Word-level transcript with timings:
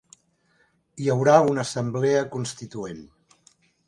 Hi 1.03 1.11
haurà 1.15 1.35
una 1.49 1.65
Assemblea 1.65 2.23
Constituent 2.37 3.05